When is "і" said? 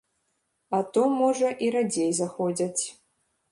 1.67-1.71